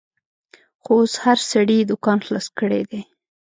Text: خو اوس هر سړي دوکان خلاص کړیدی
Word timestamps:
خو 0.81 0.91
اوس 1.01 1.13
هر 1.23 1.37
سړي 1.51 1.77
دوکان 1.91 2.17
خلاص 2.25 2.47
کړیدی 2.57 3.01